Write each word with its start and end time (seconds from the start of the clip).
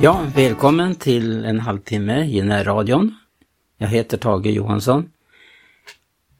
Ja, 0.00 0.26
välkommen 0.34 0.94
till 0.94 1.44
en 1.44 1.60
halvtimme 1.60 2.24
i 2.24 2.42
närradion. 2.42 3.14
Jag 3.78 3.88
heter 3.88 4.16
Tage 4.16 4.46
Johansson. 4.46 5.10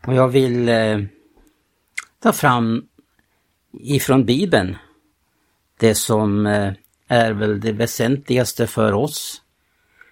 Och 0.06 0.14
jag 0.14 0.28
vill 0.28 0.68
eh, 0.68 0.98
ta 2.22 2.32
fram 2.32 2.86
ifrån 3.72 4.24
Bibeln 4.24 4.76
det 5.78 5.94
som 5.94 6.46
eh, 6.46 6.72
är 7.08 7.32
väl 7.32 7.60
det 7.60 7.72
väsentligaste 7.72 8.66
för 8.66 8.92
oss. 8.92 9.42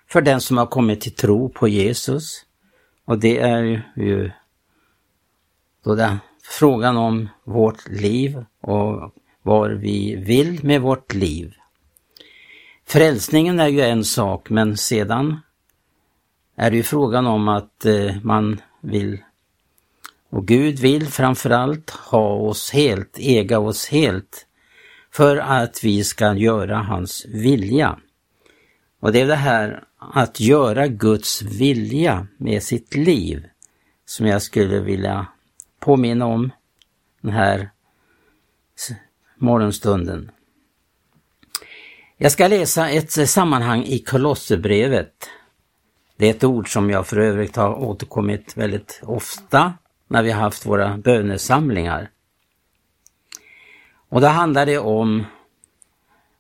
För 0.09 0.23
den 0.23 0.41
som 0.41 0.59
har 0.59 0.67
kommit 0.67 1.01
till 1.01 1.15
tro 1.15 1.49
på 1.49 1.69
Jesus. 1.69 2.45
Och 3.05 3.19
det 3.19 3.39
är 3.39 3.85
ju 3.97 4.31
då 5.85 5.95
den 5.95 6.17
frågan 6.43 6.97
om 6.97 7.29
vårt 7.45 7.89
liv 7.89 8.45
och 8.61 9.15
vad 9.43 9.71
vi 9.71 10.17
vill 10.17 10.65
med 10.65 10.81
vårt 10.81 11.15
liv. 11.15 11.55
Frälsningen 12.87 13.61
är 13.61 13.69
ju 13.69 13.81
en 13.81 14.05
sak 14.05 14.51
men 14.51 14.77
sedan 14.77 15.41
är 16.57 16.71
det 16.71 16.77
ju 16.77 16.83
frågan 16.83 17.27
om 17.27 17.49
att 17.49 17.85
eh, 17.85 18.17
man 18.23 18.61
vill 18.81 19.19
och 20.35 20.47
Gud 20.47 20.79
vill 20.79 21.07
framförallt 21.07 21.91
ha 21.91 22.35
oss 22.35 22.71
helt, 22.71 23.19
äga 23.19 23.59
oss 23.59 23.87
helt 23.87 24.47
för 25.11 25.37
att 25.37 25.85
vi 25.85 26.05
ska 26.05 26.35
göra 26.35 26.77
hans 26.77 27.27
vilja. 27.29 27.99
Och 29.01 29.13
det 29.13 29.21
är 29.21 29.27
det 29.27 29.35
här 29.35 29.85
att 29.99 30.41
göra 30.41 30.87
Guds 30.87 31.43
vilja 31.43 32.27
med 32.37 32.63
sitt 32.63 32.95
liv 32.95 33.47
som 34.07 34.27
jag 34.27 34.43
skulle 34.43 34.81
vilja 34.81 35.27
påminna 35.81 36.27
om 36.27 36.51
den 37.21 37.33
här 37.33 37.71
morgonstunden. 39.37 40.31
Jag 42.17 42.33
ska 42.33 42.49
läsa 42.49 42.91
ett 42.91 43.19
eh, 43.19 43.25
sammanhang 43.25 43.83
i 43.83 43.99
Kolosserbrevet. 43.99 45.31
Det 46.17 46.27
är 46.27 46.31
ett 46.31 46.45
ord 46.45 46.73
som 46.73 46.91
jag 46.91 47.07
för 47.07 47.17
övrigt 47.17 47.57
har 47.57 47.75
återkommit 47.75 48.57
väldigt 48.57 49.01
ofta 49.03 49.73
när 50.09 50.23
vi 50.23 50.31
har 50.31 50.41
haft 50.41 50.67
våra 50.67 50.97
bönesamlingar. 50.97 52.11
Och 54.09 54.21
då 54.21 54.27
handlar 54.27 54.67
det 54.67 54.79
om 54.79 55.25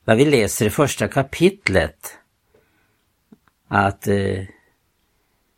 vad 0.04 0.16
vi 0.16 0.24
läser 0.24 0.66
i 0.66 0.70
första 0.70 1.08
kapitlet. 1.08 2.18
Att 3.68 4.06
eh, 4.08 4.40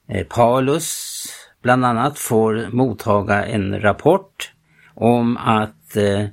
eh, 0.09 0.27
Paulus 0.28 1.27
bland 1.62 1.84
annat 1.84 2.19
får 2.19 2.69
mottaga 2.72 3.44
en 3.47 3.81
rapport 3.81 4.53
om 4.94 5.37
att 5.37 5.97
eh, 5.97 6.27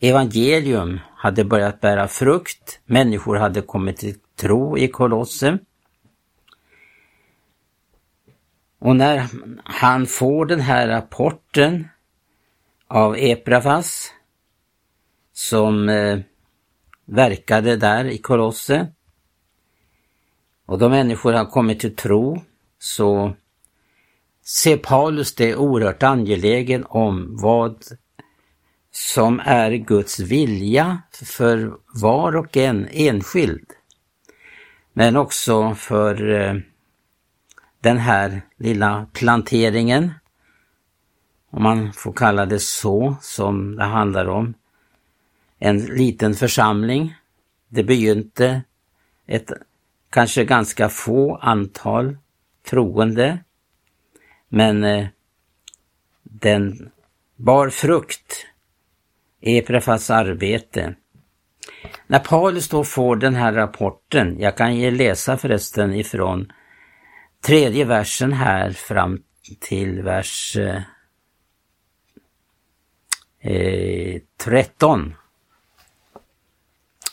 evangelium 0.00 1.00
hade 1.22 1.44
börjat 1.44 1.80
bära 1.80 2.08
frukt, 2.08 2.80
människor 2.84 3.36
hade 3.36 3.62
kommit 3.62 3.96
till 3.96 4.18
tro 4.36 4.78
i 4.78 4.88
Kolosse. 4.88 5.58
Och 8.78 8.96
när 8.96 9.28
han 9.64 10.06
får 10.06 10.46
den 10.46 10.60
här 10.60 10.88
rapporten 10.88 11.88
av 12.86 13.16
Eprafas 13.18 14.12
som 15.32 15.88
eh, 15.88 16.18
verkade 17.04 17.76
där 17.76 18.04
i 18.04 18.18
Kolosse 18.18 18.86
och 20.66 20.78
de 20.78 20.90
människor 20.90 21.32
har 21.32 21.46
kommit 21.46 21.80
till 21.80 21.96
tro 21.96 22.42
så 22.78 23.32
ser 24.44 24.76
Paulus 24.76 25.34
det 25.34 25.56
oerhört 25.56 26.02
angelägen 26.02 26.84
om 26.88 27.36
vad 27.36 27.84
som 28.92 29.40
är 29.44 29.70
Guds 29.70 30.20
vilja 30.20 31.02
för 31.12 31.72
var 31.86 32.36
och 32.36 32.56
en 32.56 32.88
enskild. 32.90 33.66
Men 34.92 35.16
också 35.16 35.74
för 35.74 36.30
eh, 36.30 36.54
den 37.80 37.98
här 37.98 38.42
lilla 38.56 39.06
planteringen, 39.12 40.10
om 41.50 41.62
man 41.62 41.92
får 41.92 42.12
kalla 42.12 42.46
det 42.46 42.58
så, 42.58 43.16
som 43.20 43.76
det 43.76 43.84
handlar 43.84 44.28
om. 44.28 44.54
En 45.58 45.78
liten 45.78 46.34
församling. 46.34 47.14
Det 47.68 47.82
begynte 47.82 48.62
ett 49.26 49.52
kanske 50.10 50.44
ganska 50.44 50.88
få 50.88 51.36
antal 51.36 52.16
troende, 52.70 53.38
men 54.48 54.84
eh, 54.84 55.06
den 56.22 56.90
bar 57.36 57.68
frukt 57.68 58.46
Eprefas 59.42 60.10
arbete. 60.10 60.94
När 62.06 62.18
Paulus 62.18 62.68
då 62.68 62.84
får 62.84 63.16
den 63.16 63.34
här 63.34 63.52
rapporten, 63.52 64.40
jag 64.40 64.56
kan 64.56 64.76
ju 64.76 64.90
läsa 64.90 65.36
förresten 65.36 65.94
ifrån 65.94 66.52
tredje 67.40 67.84
versen 67.84 68.32
här 68.32 68.70
fram 68.70 69.22
till 69.60 70.02
vers 70.02 70.56
eh, 70.56 70.82
eh 73.40 74.20
13. 74.36 75.14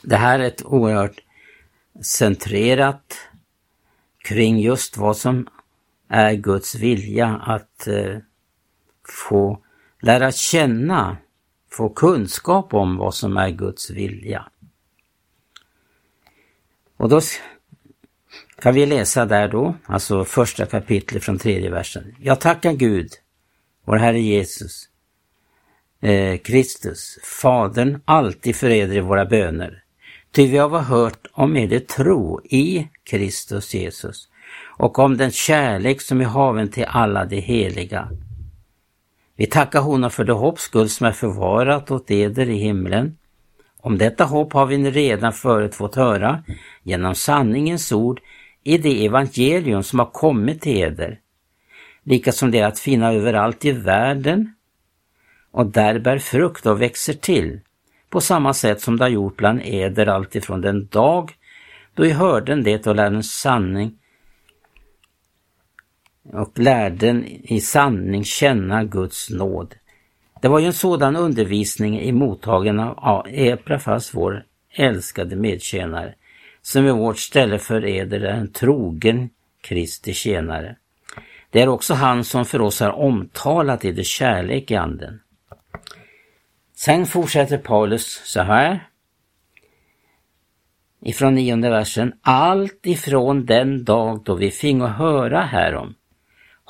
Det 0.03 0.15
här 0.15 0.39
är 0.39 0.43
ett 0.43 0.65
oerhört 0.65 1.19
centrerat 2.01 3.17
kring 4.23 4.59
just 4.59 4.97
vad 4.97 5.17
som 5.17 5.47
är 6.09 6.33
Guds 6.33 6.75
vilja 6.75 7.27
att 7.27 7.87
eh, 7.87 8.17
få 9.25 9.63
lära 10.01 10.31
känna 10.31 11.17
få 11.71 11.89
kunskap 11.89 12.73
om 12.73 12.97
vad 12.97 13.15
som 13.15 13.37
är 13.37 13.49
Guds 13.49 13.89
vilja. 13.89 14.45
Och 16.97 17.09
då 17.09 17.21
kan 18.61 18.75
vi 18.75 18.85
läsa 18.85 19.25
där 19.25 19.47
då, 19.47 19.75
alltså 19.85 20.25
första 20.25 20.65
kapitlet 20.65 21.23
från 21.23 21.37
tredje 21.37 21.69
versen. 21.69 22.15
Jag 22.19 22.39
tackar 22.39 22.73
Gud, 22.73 23.09
vår 23.85 23.95
Herre 23.95 24.19
Jesus, 24.19 24.89
eh, 26.01 26.37
Kristus, 26.37 27.19
Fadern, 27.23 28.01
alltid 28.05 28.55
för 28.55 28.69
eder 28.69 28.97
i 28.97 28.99
våra 28.99 29.25
böner. 29.25 29.83
Ty 30.31 30.47
vi 30.47 30.57
har 30.57 30.79
hört 30.79 31.27
om 31.31 31.57
er 31.57 31.79
tro 31.79 32.41
i 32.43 32.89
Kristus 33.03 33.73
Jesus 33.73 34.29
och 34.77 34.99
om 34.99 35.17
den 35.17 35.31
kärlek 35.31 36.01
som 36.01 36.21
är 36.21 36.25
haven 36.25 36.71
till 36.71 36.85
alla 36.85 37.25
de 37.25 37.41
heliga 37.41 38.09
vi 39.39 39.45
tackar 39.45 39.81
honom 39.81 40.11
för 40.11 40.23
det 40.23 40.33
hopp 40.33 40.59
skull 40.59 40.89
som 40.89 41.07
är 41.07 41.11
förvarat 41.11 41.91
åt 41.91 42.11
eder 42.11 42.49
i 42.49 42.57
himlen. 42.57 43.17
Om 43.81 43.97
detta 43.97 44.23
hopp 44.23 44.53
har 44.53 44.65
vi 44.65 44.91
redan 44.91 45.33
förut 45.33 45.75
fått 45.75 45.95
höra 45.95 46.43
genom 46.83 47.15
sanningens 47.15 47.91
ord 47.91 48.19
i 48.63 48.77
det 48.77 49.05
evangelium 49.05 49.83
som 49.83 49.99
har 49.99 50.05
kommit 50.05 50.61
till 50.61 50.77
eder, 50.77 51.19
likasom 52.03 52.51
det 52.51 52.59
är 52.59 52.67
att 52.67 52.79
finna 52.79 53.13
överallt 53.13 53.65
i 53.65 53.71
världen 53.71 54.53
och 55.51 55.65
där 55.65 55.99
bär 55.99 56.17
frukt 56.17 56.65
och 56.65 56.81
växer 56.81 57.13
till, 57.13 57.59
på 58.09 58.21
samma 58.21 58.53
sätt 58.53 58.81
som 58.81 58.97
det 58.97 59.03
har 59.03 59.09
gjort 59.09 59.37
bland 59.37 59.61
eder 59.63 60.07
alltifrån 60.07 60.61
den 60.61 60.87
dag 60.87 61.31
då 61.93 62.05
I 62.05 62.11
hörden 62.11 62.63
det 62.63 62.87
och 62.87 62.95
lärde 62.95 63.15
en 63.15 63.23
sanning 63.23 63.98
och 66.33 66.59
lärden 66.59 67.25
i 67.25 67.61
sanning 67.61 68.23
känna 68.23 68.83
Guds 68.83 69.29
nåd. 69.29 69.75
Det 70.41 70.47
var 70.47 70.59
ju 70.59 70.65
en 70.65 70.73
sådan 70.73 71.15
undervisning 71.15 71.99
i 71.99 72.11
mottagen 72.11 72.79
av 72.79 73.27
Eprafas, 73.29 74.13
vår 74.13 74.45
älskade 74.73 75.35
medtjänare, 75.35 76.13
som 76.61 76.87
i 76.87 76.91
vårt 76.91 77.19
ställe 77.19 77.59
för 77.59 77.85
eder 77.85 78.21
är 78.21 78.33
en 78.33 78.51
trogen 78.51 79.29
Kristi 79.61 80.13
tjänare. 80.13 80.75
Det 81.49 81.61
är 81.61 81.67
också 81.67 81.93
han 81.93 82.23
som 82.23 82.45
för 82.45 82.61
oss 82.61 82.79
har 82.79 82.91
omtalat 82.91 83.85
i 83.85 83.91
det 83.91 84.05
kärlek 84.05 84.71
i 84.71 84.75
anden. 84.75 85.19
Sen 86.75 87.05
fortsätter 87.05 87.57
Paulus 87.57 88.21
så 88.25 88.41
här. 88.41 88.87
Ifrån 91.01 91.35
nionde 91.35 91.69
versen. 91.69 92.13
Allt 92.21 92.85
ifrån 92.85 93.45
den 93.45 93.83
dag 93.83 94.21
då 94.25 94.35
vi 94.35 94.51
fingo 94.51 94.85
höra 94.85 95.41
härom 95.41 95.95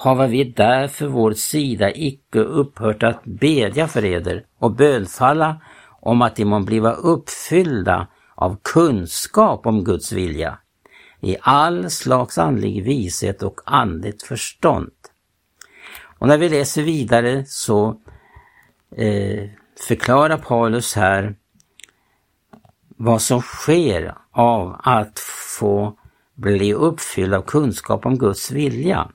hava 0.01 0.27
vi 0.27 0.43
därför 0.43 1.07
vår 1.07 1.33
sida 1.33 1.91
icke 1.95 2.39
upphört 2.39 3.03
att 3.03 3.23
bedja 3.23 3.87
för 3.87 4.05
eder 4.05 4.45
och 4.59 4.75
bönfalla 4.75 5.61
om 6.01 6.21
att 6.21 6.35
de 6.35 6.45
må 6.45 6.59
bliva 6.59 6.91
uppfyllda 6.91 8.07
av 8.35 8.57
kunskap 8.63 9.65
om 9.65 9.83
Guds 9.83 10.11
vilja 10.11 10.59
i 11.21 11.37
all 11.41 11.89
slags 11.89 12.37
andlig 12.37 12.83
vishet 12.83 13.43
och 13.43 13.61
andligt 13.65 14.23
förstånd. 14.23 14.91
Och 16.19 16.27
när 16.27 16.37
vi 16.37 16.49
läser 16.49 16.83
vidare 16.83 17.45
så 17.45 17.87
eh, 18.95 19.49
förklarar 19.87 20.37
Paulus 20.37 20.95
här 20.95 21.35
vad 22.87 23.21
som 23.21 23.41
sker 23.41 24.15
av 24.31 24.79
att 24.83 25.19
få 25.59 25.97
bli 26.35 26.73
uppfylld 26.73 27.33
av 27.33 27.41
kunskap 27.41 28.05
om 28.05 28.17
Guds 28.17 28.51
vilja. 28.51 29.11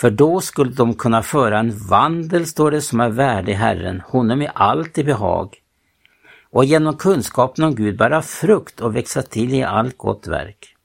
För 0.00 0.10
då 0.10 0.40
skulle 0.40 0.70
de 0.70 0.94
kunna 0.94 1.22
föra 1.22 1.58
en 1.58 1.78
vandel, 1.78 2.46
står 2.46 2.70
det, 2.70 2.80
som 2.80 3.00
är 3.00 3.08
värdig 3.08 3.54
Herren, 3.54 4.00
honom 4.00 4.42
i 4.42 4.48
allt 4.54 4.98
i 4.98 5.04
behag. 5.04 5.56
och 6.50 6.64
genom 6.64 6.96
kunskapen 6.96 7.64
om 7.64 7.74
Gud 7.74 7.98
bära 7.98 8.22
frukt 8.22 8.80
och 8.80 8.96
växa 8.96 9.22
till 9.22 9.54
i 9.54 9.62
allt 9.62 9.98
gott 9.98 10.26
verk. 10.26 10.76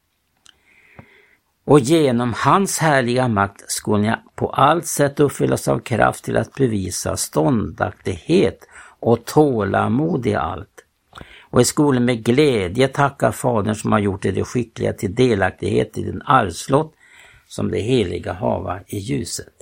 Och 1.65 1.79
genom 1.79 2.33
hans 2.33 2.79
härliga 2.79 3.27
makt 3.27 3.71
skulle 3.71 4.01
ni 4.01 4.15
på 4.35 4.49
allt 4.49 4.85
sätt 4.85 5.19
uppfyllas 5.19 5.67
av 5.67 5.79
kraft 5.79 6.23
till 6.23 6.37
att 6.37 6.55
bevisa 6.55 7.17
ståndaktighet 7.17 8.67
och 8.99 9.25
tålamod 9.25 10.27
i 10.27 10.35
allt. 10.35 10.85
Och 11.41 11.61
i 11.61 11.65
skolan 11.65 12.05
med 12.05 12.23
glädje 12.23 12.87
tacka 12.87 13.31
Fadern 13.31 13.75
som 13.75 13.91
har 13.91 13.99
gjort 13.99 14.25
er 14.25 14.43
skickliga 14.43 14.93
till 14.93 15.15
delaktighet 15.15 15.97
i 15.97 16.03
den 16.03 16.21
arvslott 16.21 16.93
som 17.47 17.71
det 17.71 17.79
heliga 17.79 18.33
hava 18.33 18.79
i 18.87 18.97
ljuset. 18.97 19.53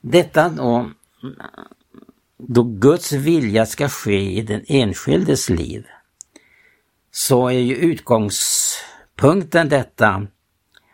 Detta 0.00 0.48
då, 0.48 0.90
då 2.36 2.62
Guds 2.62 3.12
vilja 3.12 3.66
ska 3.66 3.88
ske 3.88 4.38
i 4.38 4.42
den 4.42 4.64
enskildes 4.66 5.50
liv, 5.50 5.86
så 7.10 7.48
är 7.48 7.58
ju 7.58 7.74
utgångspunkten 7.76 9.68
detta 9.68 10.26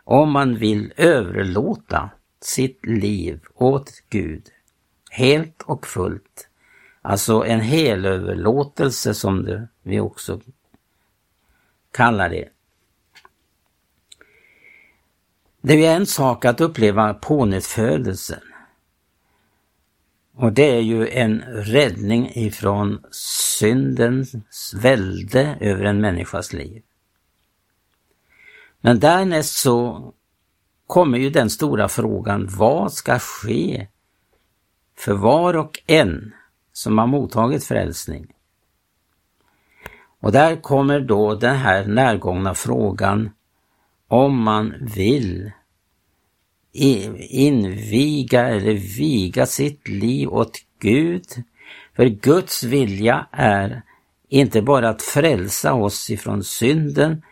om 0.05 0.33
man 0.33 0.57
vill 0.57 0.93
överlåta 0.97 2.11
sitt 2.41 2.87
liv 2.87 3.41
åt 3.55 3.91
Gud 4.09 4.43
helt 5.11 5.63
och 5.63 5.87
fullt. 5.87 6.49
Alltså 7.03 7.45
en 7.45 7.61
helöverlåtelse 7.61 9.15
som 9.15 9.45
det, 9.45 9.69
vi 9.83 10.01
också 10.01 10.41
kallar 11.91 12.29
det. 12.29 12.49
Det 15.67 15.87
är 15.87 15.97
en 15.97 16.07
sak 16.07 16.45
att 16.45 16.61
uppleva 16.61 17.15
pånyttfödelsen. 17.15 18.41
Och 20.35 20.53
det 20.53 20.77
är 20.77 20.81
ju 20.81 21.09
en 21.09 21.41
räddning 21.41 22.31
ifrån 22.35 23.05
syndens 23.11 24.75
välde 24.75 25.57
över 25.61 25.85
en 25.85 26.01
människas 26.01 26.53
liv. 26.53 26.83
Men 28.81 29.01
därnäst 29.01 29.57
så 29.57 30.13
kommer 30.87 31.19
ju 31.19 31.31
den 31.31 31.51
stora 31.51 31.89
frågan, 31.89 32.47
vad 32.51 32.93
ska 32.93 33.19
ske 33.19 33.89
för 34.97 35.13
var 35.13 35.57
och 35.57 35.83
en 35.87 36.35
som 36.73 36.99
har 36.99 37.07
mottagit 37.07 37.65
frälsning? 37.65 38.35
Och 40.21 40.33
där 40.33 40.57
kommer 40.57 41.01
då 41.01 41.35
den 41.35 41.57
här 41.57 41.87
närgångna 41.87 42.55
frågan 42.55 43.31
om 44.09 44.43
man 44.43 44.75
vill 44.95 45.53
inviga 46.73 48.49
eller 48.49 48.75
viga 48.99 49.47
sitt 49.47 49.89
liv 49.89 50.29
åt 50.29 50.59
Gud. 50.81 51.27
För 51.97 52.07
Guds 52.07 52.63
vilja 52.63 53.27
är 53.33 53.83
inte 54.29 54.63
bara 54.63 54.89
att 54.89 55.03
frälsa 55.03 55.75
oss 55.75 56.11
ifrån 56.11 56.45
synden, 56.45 57.23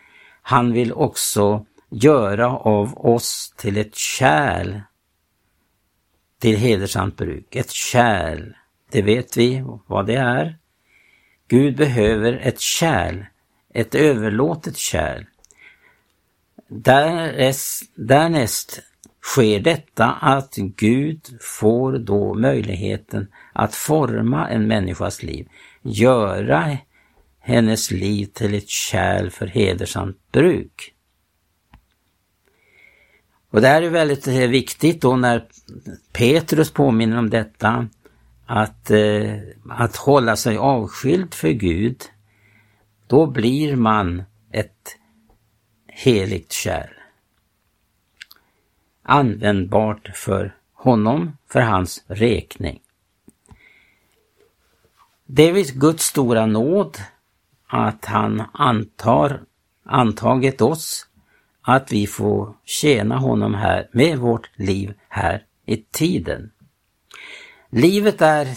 han 0.41 0.73
vill 0.73 0.93
också 0.93 1.65
göra 1.89 2.57
av 2.57 3.05
oss 3.05 3.53
till 3.57 3.77
ett 3.77 3.95
kärl 3.95 4.81
till 6.39 6.57
hedersamt 6.57 7.17
bruk. 7.17 7.55
Ett 7.55 7.71
kärl, 7.71 8.53
det 8.91 9.01
vet 9.01 9.37
vi 9.37 9.63
vad 9.87 10.05
det 10.05 10.15
är. 10.15 10.57
Gud 11.47 11.77
behöver 11.77 12.33
ett 12.33 12.59
kärl, 12.59 13.25
ett 13.73 13.95
överlåtet 13.95 14.77
kärl. 14.77 15.25
Därnäst, 16.75 17.91
därnäst 17.95 18.81
sker 19.21 19.59
detta 19.59 20.11
att 20.11 20.55
Gud 20.55 21.21
får 21.41 21.97
då 21.97 22.33
möjligheten 22.33 23.27
att 23.53 23.75
forma 23.75 24.49
en 24.49 24.67
människas 24.67 25.23
liv, 25.23 25.47
göra 25.81 26.77
hennes 27.39 27.91
liv 27.91 28.25
till 28.25 28.53
ett 28.53 28.69
kärl 28.69 29.29
för 29.29 29.47
hedersamt 29.47 30.17
bruk. 30.31 30.93
Och 33.49 33.61
det 33.61 33.67
här 33.67 33.81
är 33.81 33.89
väldigt 33.89 34.27
eh, 34.27 34.33
viktigt 34.33 35.01
då 35.01 35.15
när 35.15 35.45
Petrus 36.13 36.71
påminner 36.71 37.17
om 37.17 37.29
detta, 37.29 37.87
att, 38.45 38.91
eh, 38.91 39.33
att 39.69 39.95
hålla 39.95 40.35
sig 40.35 40.57
avskild 40.57 41.33
för 41.33 41.49
Gud, 41.49 42.01
då 43.07 43.27
blir 43.27 43.75
man 43.75 44.23
ett 44.51 44.97
heligt 45.95 46.51
kärl. 46.51 46.93
Användbart 49.03 50.11
för 50.13 50.55
honom, 50.73 51.37
för 51.47 51.61
hans 51.61 52.03
räkning. 52.07 52.79
Det 55.25 55.49
är 55.49 55.79
Guds 55.79 56.03
stora 56.03 56.45
nåd 56.45 56.97
att 57.67 58.05
han 58.05 58.43
antar, 58.53 59.41
antagit 59.83 60.61
oss 60.61 61.07
att 61.61 61.91
vi 61.91 62.07
får 62.07 62.53
tjäna 62.63 63.17
honom 63.17 63.53
här 63.53 63.89
med 63.91 64.17
vårt 64.17 64.49
liv 64.55 64.93
här 65.09 65.45
i 65.65 65.77
tiden. 65.77 66.51
Livet 67.69 68.21
är 68.21 68.47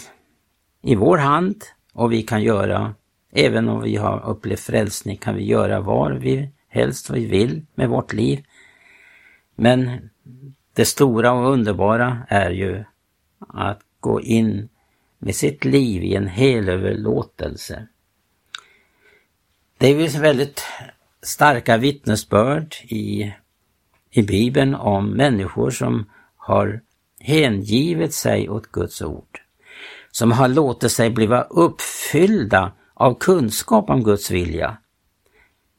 i 0.81 0.95
vår 0.95 1.17
hand 1.17 1.63
och 1.93 2.11
vi 2.11 2.23
kan 2.23 2.43
göra, 2.43 2.95
även 3.31 3.69
om 3.69 3.81
vi 3.81 3.95
har 3.95 4.25
upplevt 4.25 4.59
frälsning, 4.59 5.17
kan 5.17 5.35
vi 5.35 5.45
göra 5.45 5.79
var 5.79 6.11
vi 6.11 6.49
helst 6.77 7.09
vi 7.09 7.25
vill 7.25 7.65
med 7.75 7.89
vårt 7.89 8.13
liv. 8.13 8.43
Men 9.55 10.09
det 10.73 10.85
stora 10.85 11.31
och 11.31 11.51
underbara 11.51 12.17
är 12.27 12.49
ju 12.49 12.83
att 13.39 13.79
gå 13.99 14.21
in 14.21 14.69
med 15.19 15.35
sitt 15.35 15.65
liv 15.65 16.03
i 16.03 16.15
en 16.15 16.27
helöverlåtelse. 16.27 17.87
Det 19.77 19.87
är 19.87 20.19
väldigt 20.19 20.63
starka 21.21 21.77
vittnesbörd 21.77 22.75
i, 22.83 23.33
i 24.09 24.21
Bibeln 24.21 24.75
om 24.75 25.09
människor 25.09 25.69
som 25.69 26.05
har 26.35 26.81
hängivit 27.19 28.13
sig 28.13 28.49
åt 28.49 28.71
Guds 28.71 29.01
ord. 29.01 29.41
Som 30.11 30.31
har 30.31 30.47
låtit 30.47 30.91
sig 30.91 31.09
bliva 31.09 31.41
uppfyllda 31.41 32.71
av 32.93 33.13
kunskap 33.19 33.89
om 33.89 34.03
Guds 34.03 34.31
vilja. 34.31 34.77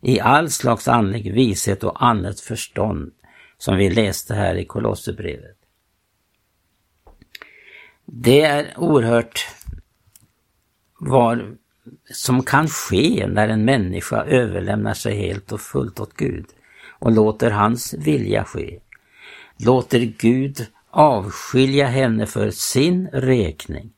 I 0.00 0.21
all 0.21 0.50
slags 0.50 0.89
andlig 0.89 1.35
vishet 1.35 1.85
och 1.85 2.05
annat 2.05 2.41
förstånd 2.41 3.12
som 3.59 3.77
vi 3.77 3.91
läste 3.91 4.35
här 4.35 4.55
i 4.55 4.65
Kolosserbrevet. 4.65 5.56
Det 8.05 8.41
är 8.41 8.75
oerhört 8.77 9.47
vad 10.99 11.56
som 12.12 12.43
kan 12.43 12.69
ske 12.69 13.27
när 13.29 13.49
en 13.49 13.65
människa 13.65 14.25
överlämnar 14.25 14.95
sig 14.95 15.17
helt 15.17 15.52
och 15.52 15.61
fullt 15.61 16.00
åt 16.00 16.14
Gud 16.14 16.47
och 16.99 17.12
låter 17.12 17.50
hans 17.50 17.95
vilja 17.95 18.45
ske. 18.45 18.78
Låter 19.57 20.00
Gud 20.00 20.67
avskilja 20.90 21.87
henne 21.87 22.26
för 22.26 22.50
sin 22.50 23.09
räkning. 23.09 23.90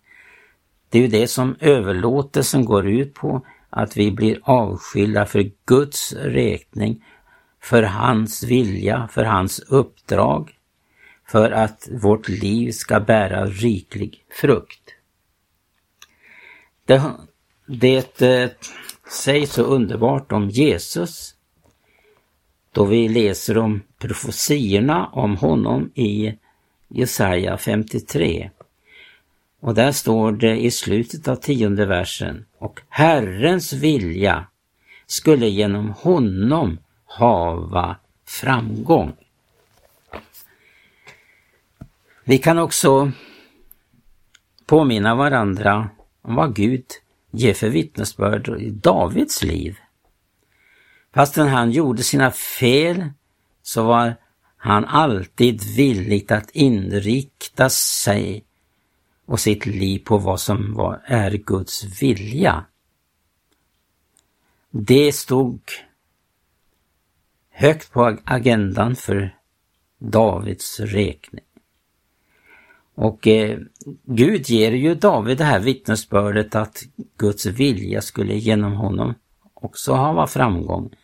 Det 0.88 0.98
är 0.98 1.02
ju 1.02 1.08
det 1.08 1.26
som 1.26 1.56
överlåtelsen 1.60 2.64
går 2.64 2.88
ut 2.88 3.14
på, 3.14 3.46
att 3.70 3.96
vi 3.96 4.10
blir 4.10 4.40
avskilda 4.42 5.26
för 5.26 5.50
Guds 5.66 6.12
räkning, 6.12 7.04
för 7.62 7.82
hans 7.82 8.42
vilja, 8.42 9.08
för 9.12 9.24
hans 9.24 9.58
uppdrag, 9.58 10.56
för 11.28 11.50
att 11.50 11.88
vårt 12.02 12.28
liv 12.28 12.72
ska 12.72 13.00
bära 13.00 13.46
riklig 13.46 14.24
frukt. 14.30 14.94
Det, 16.84 17.02
det 17.66 18.22
eh, 18.22 18.50
sägs 19.10 19.52
så 19.52 19.62
underbart 19.62 20.32
om 20.32 20.48
Jesus 20.48 21.34
då 22.72 22.84
vi 22.84 23.08
läser 23.08 23.58
om 23.58 23.82
profetiorna 23.98 25.06
om 25.06 25.36
honom 25.36 25.90
i 25.94 26.38
Jesaja 26.88 27.56
53. 27.56 28.50
Och 29.60 29.74
där 29.74 29.92
står 29.92 30.32
det 30.32 30.56
i 30.56 30.70
slutet 30.70 31.28
av 31.28 31.36
tionde 31.36 31.86
versen 31.86 32.46
och 32.58 32.80
Herrens 32.88 33.72
vilja 33.72 34.46
skulle 35.06 35.46
genom 35.46 35.90
honom 35.90 36.78
hava 37.04 37.96
framgång. 38.26 39.12
Vi 42.24 42.38
kan 42.38 42.58
också 42.58 43.12
påminna 44.66 45.14
varandra 45.14 45.90
om 46.22 46.34
vad 46.34 46.54
Gud 46.54 46.84
ger 47.30 47.54
för 47.54 47.68
vittnesbörd 47.68 48.48
i 48.48 48.70
Davids 48.70 49.42
liv. 49.42 49.78
Fastän 51.14 51.48
han 51.48 51.70
gjorde 51.70 52.02
sina 52.02 52.30
fel 52.30 53.10
så 53.62 53.82
var 53.82 54.14
han 54.56 54.84
alltid 54.84 55.64
villig 55.76 56.32
att 56.32 56.50
inrikta 56.50 57.70
sig 57.70 58.44
och 59.30 59.40
sitt 59.40 59.66
liv 59.66 59.98
på 59.98 60.18
vad 60.18 60.40
som 60.40 60.74
var, 60.74 61.02
är 61.04 61.30
Guds 61.30 62.02
vilja. 62.02 62.64
Det 64.70 65.12
stod 65.12 65.60
högt 67.50 67.92
på 67.92 68.18
agendan 68.24 68.96
för 68.96 69.36
Davids 69.98 70.80
räkning. 70.80 71.44
Och 72.94 73.26
eh, 73.26 73.58
Gud 74.04 74.48
ger 74.48 74.72
ju 74.72 74.94
David 74.94 75.38
det 75.38 75.44
här 75.44 75.60
vittnesbördet 75.60 76.54
att 76.54 76.82
Guds 77.16 77.46
vilja 77.46 78.00
skulle 78.00 78.34
genom 78.34 78.72
honom 78.72 79.14
också 79.54 79.92
ha 79.92 80.26
framgång. 80.26 80.94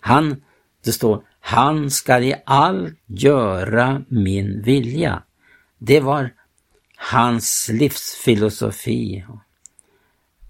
Han, 0.00 0.42
det 0.84 0.92
står, 0.92 1.24
han 1.40 1.90
ska 1.90 2.20
i 2.20 2.34
allt 2.46 2.98
göra 3.06 4.02
min 4.08 4.62
vilja. 4.62 5.22
Det 5.78 6.00
var 6.00 6.30
hans 7.02 7.70
livsfilosofi. 7.72 9.24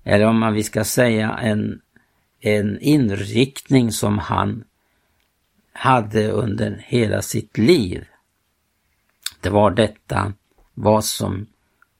Eller 0.04 0.26
om 0.26 0.38
man 0.38 0.52
vi 0.52 0.62
ska 0.62 0.84
säga 0.84 1.38
en, 1.38 1.80
en 2.40 2.80
inriktning 2.80 3.92
som 3.92 4.18
han 4.18 4.64
hade 5.72 6.30
under 6.30 6.84
hela 6.86 7.22
sitt 7.22 7.58
liv. 7.58 8.04
Det 9.40 9.50
var 9.50 9.70
detta 9.70 10.32
vad 10.74 11.04
som 11.04 11.46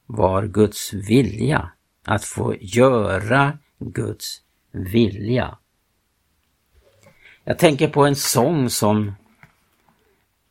var 0.07 0.47
Guds 0.47 0.93
vilja, 0.93 1.71
att 2.05 2.25
få 2.25 2.55
göra 2.61 3.59
Guds 3.79 4.43
vilja. 4.71 5.59
Jag 7.45 7.59
tänker 7.59 7.89
på 7.89 8.07
en 8.07 8.17
sång 8.17 8.71
som, 8.71 9.15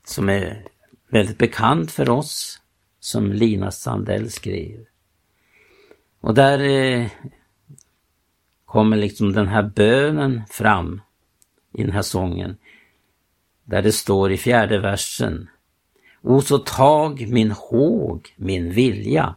som 0.05 0.29
är 0.29 0.67
väldigt 1.07 1.37
bekant 1.37 1.91
för 1.91 2.09
oss, 2.09 2.61
som 2.99 3.31
Lina 3.31 3.71
Sandell 3.71 4.31
skrev. 4.31 4.85
Och 6.21 6.33
där 6.33 6.59
eh, 6.59 7.07
kommer 8.65 8.97
liksom 8.97 9.33
den 9.33 9.47
här 9.47 9.63
bönen 9.63 10.41
fram 10.49 11.01
i 11.73 11.83
den 11.83 11.91
här 11.91 12.01
sången. 12.01 12.57
Där 13.63 13.81
det 13.81 13.91
står 13.91 14.31
i 14.31 14.37
fjärde 14.37 14.79
versen. 14.79 15.49
O 16.21 16.41
så 16.41 16.57
tag 16.57 17.27
min 17.29 17.51
håg, 17.51 18.33
min 18.35 18.71
vilja. 18.71 19.35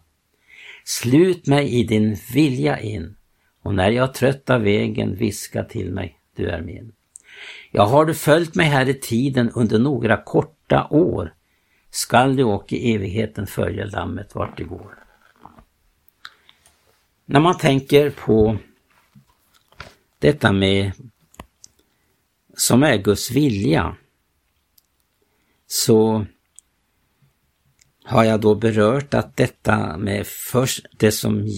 Slut 0.85 1.47
mig 1.47 1.81
i 1.81 1.85
din 1.85 2.16
vilja 2.35 2.81
in 2.81 3.16
och 3.62 3.75
när 3.75 3.90
jag 3.90 4.14
trött 4.14 4.50
av 4.50 4.62
vägen 4.62 5.14
viska 5.14 5.64
till 5.64 5.92
mig, 5.92 6.19
du 6.37 6.49
är 6.49 6.62
min. 6.62 6.92
Ja, 7.71 7.85
har 7.85 8.04
du 8.04 8.14
följt 8.14 8.54
mig 8.54 8.66
här 8.66 8.88
i 8.88 8.95
tiden 8.95 9.50
under 9.50 9.78
några 9.78 10.16
korta 10.16 10.87
år 10.90 11.35
skall 11.95 12.37
du 12.37 12.45
och 12.45 12.73
i 12.73 12.95
evigheten 12.95 13.47
följa 13.47 13.85
lammet 13.85 14.35
vart 14.35 14.57
det 14.57 14.65
går. 14.65 14.99
När 17.25 17.41
man 17.41 17.59
tänker 17.59 18.11
på 18.11 18.57
detta 20.19 20.53
med 20.53 20.93
som 22.57 22.83
är 22.83 22.97
Guds 22.97 23.31
vilja 23.31 23.97
så 25.67 26.27
har 28.05 28.25
jag 28.25 28.41
då 28.41 28.55
berört 28.55 29.15
att 29.15 29.37
detta 29.37 29.97
med 29.97 30.27
först, 30.27 30.87
det 30.97 31.13
som 31.13 31.49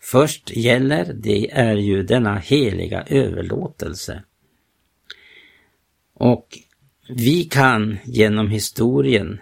först 0.00 0.50
gäller, 0.50 1.12
det 1.12 1.50
är 1.50 1.76
ju 1.76 2.02
denna 2.02 2.36
heliga 2.38 3.02
överlåtelse. 3.02 4.22
Och 6.14 6.58
vi 7.08 7.44
kan 7.44 7.98
genom 8.04 8.48
historien, 8.48 9.40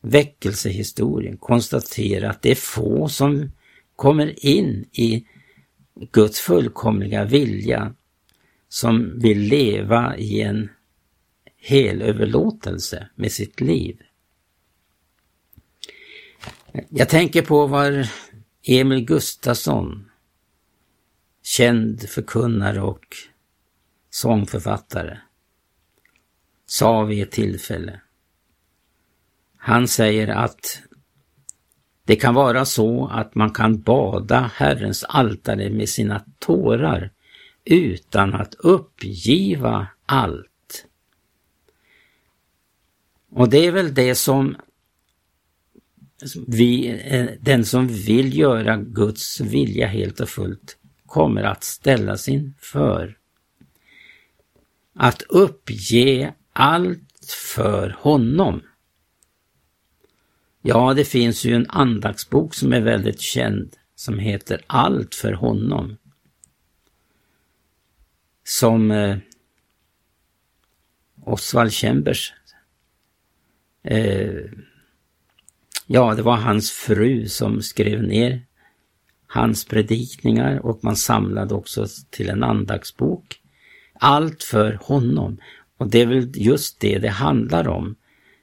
väckelsehistorien, 0.00 1.36
konstatera 1.36 2.30
att 2.30 2.42
det 2.42 2.50
är 2.50 2.54
få 2.54 3.08
som 3.08 3.52
kommer 3.96 4.46
in 4.46 4.88
i 4.92 5.26
Guds 6.12 6.40
fullkomliga 6.40 7.24
vilja 7.24 7.94
som 8.68 9.18
vill 9.18 9.38
leva 9.38 10.16
i 10.16 10.40
en 10.40 10.70
helöverlåtelse 11.56 13.08
med 13.14 13.32
sitt 13.32 13.60
liv. 13.60 14.02
Jag 16.88 17.08
tänker 17.08 17.42
på 17.42 17.66
vad 17.66 18.08
Emil 18.62 19.04
Gustafsson, 19.04 20.10
känd 21.42 22.08
förkunnare 22.08 22.80
och 22.80 23.06
sångförfattare, 24.10 25.18
sa 26.70 27.04
vid 27.04 27.22
ett 27.22 27.30
tillfälle. 27.30 28.00
Han 29.56 29.88
säger 29.88 30.28
att 30.28 30.82
det 32.04 32.16
kan 32.16 32.34
vara 32.34 32.64
så 32.64 33.06
att 33.06 33.34
man 33.34 33.50
kan 33.50 33.80
bada 33.80 34.50
Herrens 34.54 35.04
altare 35.04 35.70
med 35.70 35.88
sina 35.88 36.24
tårar 36.38 37.10
utan 37.64 38.34
att 38.34 38.54
uppgiva 38.54 39.86
allt. 40.06 40.86
Och 43.30 43.48
det 43.48 43.66
är 43.66 43.72
väl 43.72 43.94
det 43.94 44.14
som 44.14 44.56
vi, 46.46 47.00
eh, 47.04 47.26
den 47.40 47.64
som 47.64 47.88
vill 47.88 48.38
göra 48.38 48.76
Guds 48.76 49.40
vilja 49.40 49.86
helt 49.86 50.20
och 50.20 50.28
fullt 50.28 50.76
kommer 51.06 51.42
att 51.42 51.64
ställas 51.64 52.28
inför. 52.28 53.16
Att 54.94 55.22
uppge 55.22 56.34
allt 56.58 57.32
för 57.54 57.96
honom. 57.98 58.62
Ja, 60.62 60.94
det 60.94 61.04
finns 61.04 61.44
ju 61.44 61.54
en 61.54 61.66
andaktsbok 61.68 62.54
som 62.54 62.72
är 62.72 62.80
väldigt 62.80 63.20
känd 63.20 63.76
som 63.94 64.18
heter 64.18 64.64
Allt 64.66 65.14
för 65.14 65.32
honom. 65.32 65.96
Som 68.44 68.90
eh, 68.90 69.16
Oswald 71.24 71.72
Chambers 71.72 72.32
eh, 73.82 74.44
Ja, 75.86 76.14
det 76.14 76.22
var 76.22 76.36
hans 76.36 76.70
fru 76.70 77.28
som 77.28 77.62
skrev 77.62 78.02
ner 78.02 78.42
hans 79.26 79.64
predikningar 79.64 80.66
och 80.66 80.84
man 80.84 80.96
samlade 80.96 81.54
också 81.54 81.86
till 82.10 82.28
en 82.28 82.42
andaktsbok. 82.42 83.40
Allt 84.00 84.42
för 84.42 84.78
honom. 84.82 85.38
Och 85.78 85.90
det 85.90 85.98
är 85.98 86.06
väl 86.06 86.30
just 86.34 86.80
det 86.80 86.98
det 86.98 87.08
handlar 87.08 87.68
om. 87.68 87.96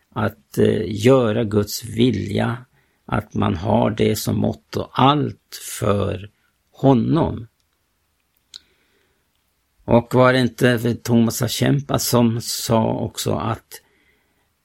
Att 0.10 0.58
eh, 0.58 1.06
göra 1.06 1.44
Guds 1.44 1.84
vilja, 1.84 2.58
att 3.06 3.34
man 3.34 3.56
har 3.56 3.92
det 3.92 4.16
som 4.16 4.38
motto, 4.38 4.90
allt 4.92 5.62
för 5.80 6.30
honom. 6.72 7.48
Och 9.86 10.16
var 10.16 10.34
det 10.34 10.40
inte 10.40 10.96
Thomas 10.96 11.42
Achempa 11.42 12.00
som 12.00 12.42
sa 12.42 12.94
också 12.94 13.34
att 13.34 13.82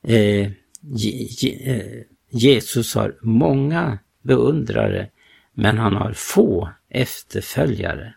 eh, 0.02 0.46
eh, 1.66 2.02
Jesus 2.30 2.94
har 2.94 3.16
många 3.22 3.98
beundrare, 4.22 5.10
men 5.52 5.78
han 5.78 5.94
har 5.94 6.12
få 6.12 6.70
efterföljare. 6.88 8.14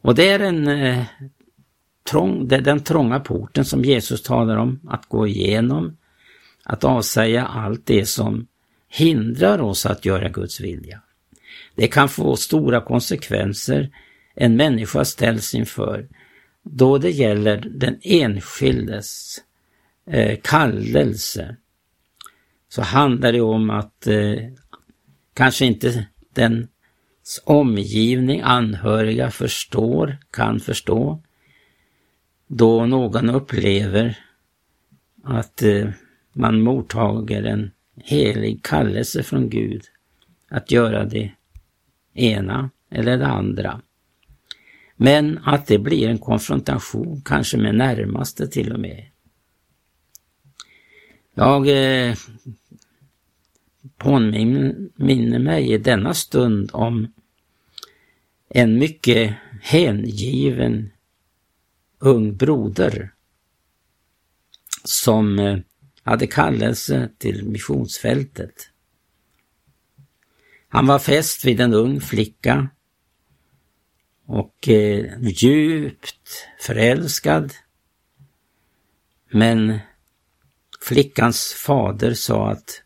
Och 0.00 0.14
det 0.14 0.28
är 0.28 0.40
en, 0.40 0.68
eh, 0.68 1.04
trång, 2.10 2.48
det 2.48 2.56
är 2.56 2.60
den 2.60 2.80
trånga 2.80 3.20
porten 3.20 3.64
som 3.64 3.84
Jesus 3.84 4.22
talar 4.22 4.56
om, 4.56 4.80
att 4.88 5.06
gå 5.06 5.26
igenom, 5.26 5.96
att 6.64 6.84
avsäga 6.84 7.46
allt 7.46 7.86
det 7.86 8.06
som 8.06 8.46
hindrar 8.88 9.60
oss 9.60 9.86
att 9.86 10.04
göra 10.04 10.28
Guds 10.28 10.60
vilja. 10.60 11.00
Det 11.74 11.88
kan 11.88 12.08
få 12.08 12.36
stora 12.36 12.80
konsekvenser 12.80 13.90
en 14.34 14.56
människa 14.56 15.04
ställs 15.04 15.54
inför 15.54 16.08
då 16.70 16.98
det 16.98 17.10
gäller 17.10 17.68
den 17.70 17.98
enskildes 18.02 19.38
eh, 20.06 20.38
kallelse 20.42 21.56
så 22.68 22.82
handlar 22.82 23.32
det 23.32 23.40
om 23.40 23.70
att 23.70 24.06
eh, 24.06 24.34
kanske 25.34 25.66
inte 25.66 26.06
den 26.34 26.68
omgivning, 27.44 28.40
anhöriga 28.40 29.30
förstår, 29.30 30.18
kan 30.30 30.60
förstå. 30.60 31.22
Då 32.48 32.86
någon 32.86 33.30
upplever 33.30 34.18
att 35.24 35.62
eh, 35.62 35.88
man 36.32 36.60
mottager 36.60 37.42
en 37.42 37.70
helig 37.96 38.62
kallelse 38.62 39.22
från 39.22 39.48
Gud 39.48 39.82
att 40.48 40.70
göra 40.70 41.04
det 41.04 41.32
ena 42.14 42.70
eller 42.90 43.18
det 43.18 43.26
andra. 43.26 43.80
Men 44.96 45.38
att 45.44 45.66
det 45.66 45.78
blir 45.78 46.08
en 46.08 46.18
konfrontation, 46.18 47.22
kanske 47.24 47.56
med 47.56 47.74
närmaste 47.74 48.48
till 48.48 48.72
och 48.72 48.80
med. 48.80 49.04
Jag 51.34 51.68
eh, 51.68 52.14
påminner 53.96 55.38
mig 55.38 55.72
i 55.72 55.78
denna 55.78 56.14
stund 56.14 56.70
om 56.72 57.12
en 58.48 58.78
mycket 58.78 59.34
hängiven 59.62 60.90
ung 61.98 62.36
broder 62.36 63.14
som 64.84 65.38
eh, 65.38 65.58
hade 66.02 66.26
kallelse 66.26 67.10
till 67.18 67.44
missionsfältet. 67.44 68.70
Han 70.68 70.86
var 70.86 70.98
fäst 70.98 71.44
vid 71.44 71.60
en 71.60 71.74
ung 71.74 72.00
flicka 72.00 72.68
och 74.26 74.68
eh, 74.68 75.20
djupt 75.20 76.48
förälskad. 76.60 77.52
Men 79.30 79.78
flickans 80.80 81.52
fader 81.52 82.14
sa 82.14 82.50
att 82.50 82.82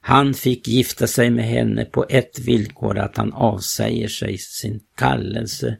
han 0.00 0.34
fick 0.34 0.68
gifta 0.68 1.06
sig 1.06 1.30
med 1.30 1.44
henne 1.44 1.84
på 1.84 2.06
ett 2.08 2.38
villkor, 2.38 2.98
att 2.98 3.16
han 3.16 3.32
avsäger 3.32 4.08
sig 4.08 4.38
sin 4.38 4.80
kallelse 4.94 5.78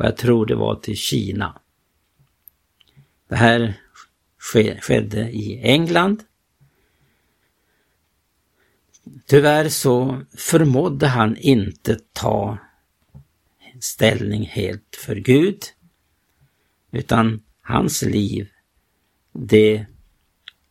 och 0.00 0.04
jag 0.04 0.16
tror 0.16 0.46
det 0.46 0.54
var 0.54 0.74
till 0.74 0.96
Kina. 0.96 1.60
Det 3.30 3.36
här 3.36 3.80
skedde 4.80 5.30
i 5.30 5.60
England. 5.62 6.22
Tyvärr 9.26 9.68
så 9.68 10.22
förmådde 10.36 11.06
han 11.06 11.36
inte 11.36 11.98
ta 12.12 12.58
ställning 13.80 14.46
helt 14.46 14.96
för 14.96 15.16
Gud, 15.16 15.62
utan 16.90 17.42
hans 17.62 18.02
liv, 18.02 18.48
det 19.32 19.86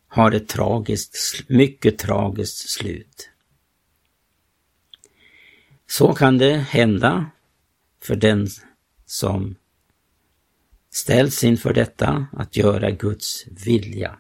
har 0.08 0.32
ett 0.32 0.48
tragiskt, 0.48 1.50
mycket 1.50 1.98
tragiskt 1.98 2.70
slut. 2.70 3.30
Så 5.88 6.14
kan 6.14 6.38
det 6.38 6.56
hända 6.56 7.32
för 8.02 8.16
den 8.16 8.48
som 9.06 9.56
ställs 10.92 11.44
inför 11.44 11.74
detta 11.74 12.28
att 12.34 12.58
göra 12.58 12.92
Guds 12.92 13.46
vilja. 13.66 14.16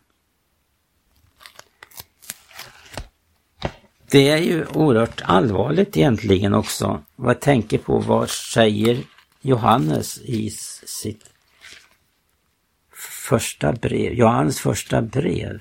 Det 4.11 4.29
är 4.29 4.37
ju 4.37 4.65
oerhört 4.65 5.21
allvarligt 5.25 5.97
egentligen 5.97 6.53
också. 6.53 7.03
Vad 7.15 7.39
tänker 7.39 7.77
på 7.77 7.99
vad 7.99 8.29
säger 8.29 9.03
Johannes 9.41 10.17
i 10.17 10.49
sitt 10.85 11.29
första 13.29 13.73
brev, 13.73 14.13
Johannes 14.13 14.59
första 14.59 15.01
brev. 15.01 15.59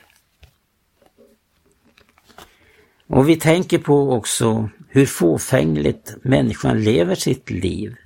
Och 3.06 3.28
vi 3.28 3.36
tänker 3.36 3.78
på 3.78 4.12
också 4.12 4.70
hur 4.88 5.06
fåfängligt 5.06 6.16
människan 6.22 6.82
lever 6.82 7.14
sitt 7.14 7.50
liv. 7.50 7.96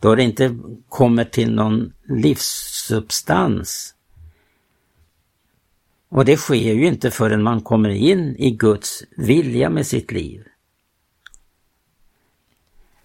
Då 0.00 0.14
det 0.14 0.22
inte 0.22 0.58
kommer 0.88 1.24
till 1.24 1.54
någon 1.54 1.92
livssubstans. 2.08 3.94
Och 6.08 6.24
det 6.24 6.36
sker 6.36 6.74
ju 6.74 6.86
inte 6.86 7.10
förrän 7.10 7.42
man 7.42 7.60
kommer 7.60 7.88
in 7.88 8.36
i 8.36 8.50
Guds 8.50 9.04
vilja 9.16 9.70
med 9.70 9.86
sitt 9.86 10.12
liv. 10.12 10.44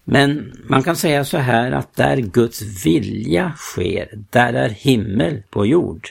Men 0.04 0.52
man 0.64 0.82
kan 0.82 0.96
säga 0.96 1.24
så 1.24 1.38
här 1.38 1.72
att 1.72 1.94
där 1.94 2.16
Guds 2.16 2.86
vilja 2.86 3.52
sker, 3.56 4.24
där 4.30 4.52
är 4.52 4.68
himmel 4.68 5.42
på 5.50 5.66
jord. 5.66 6.08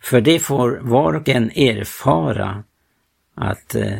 För 0.00 0.20
det 0.20 0.38
får 0.38 0.78
var 0.82 1.14
och 1.14 1.28
en 1.28 1.50
erfara 1.50 2.64
att 3.34 3.74
eh, 3.74 3.98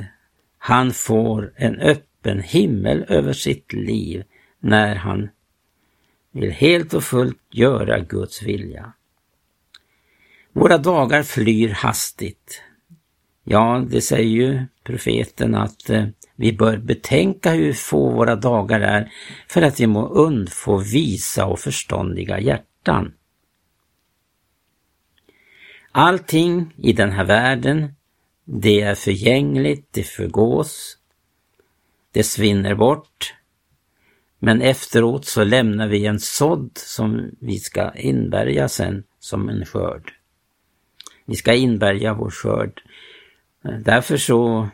han 0.58 0.92
får 0.92 1.52
en 1.56 1.80
öppen 1.80 2.09
himmel 2.24 3.04
över 3.08 3.32
sitt 3.32 3.72
liv 3.72 4.22
när 4.60 4.94
han 4.94 5.28
vill 6.32 6.50
helt 6.50 6.94
och 6.94 7.04
fullt 7.04 7.38
göra 7.50 7.98
Guds 7.98 8.42
vilja. 8.42 8.92
Våra 10.52 10.78
dagar 10.78 11.22
flyr 11.22 11.68
hastigt. 11.68 12.62
Ja, 13.44 13.86
det 13.90 14.00
säger 14.00 14.30
ju 14.30 14.66
profeten 14.84 15.54
att 15.54 15.90
eh, 15.90 16.06
vi 16.36 16.52
bör 16.52 16.76
betänka 16.76 17.50
hur 17.50 17.72
få 17.72 18.10
våra 18.10 18.36
dagar 18.36 18.80
är 18.80 19.12
för 19.48 19.62
att 19.62 19.80
vi 19.80 19.86
må 19.86 20.08
undfå 20.08 20.76
visa 20.76 21.46
och 21.46 21.58
förståndiga 21.58 22.40
hjärtan. 22.40 23.12
Allting 25.92 26.74
i 26.76 26.92
den 26.92 27.10
här 27.10 27.24
världen, 27.24 27.94
det 28.44 28.80
är 28.80 28.94
förgängligt, 28.94 29.88
det 29.90 30.02
förgås, 30.02 30.96
det 32.12 32.22
svinner 32.22 32.74
bort. 32.74 33.34
Men 34.38 34.62
efteråt 34.62 35.24
så 35.24 35.44
lämnar 35.44 35.88
vi 35.88 36.06
en 36.06 36.20
sådd 36.20 36.70
som 36.74 37.30
vi 37.40 37.58
ska 37.58 37.92
inbärga 37.94 38.68
sen 38.68 39.04
som 39.18 39.48
en 39.48 39.66
skörd. 39.66 40.12
Vi 41.26 41.36
ska 41.36 41.54
inbärga 41.54 42.14
vår 42.14 42.30
skörd. 42.30 42.82
Därför 43.84 44.16
så 44.16 44.68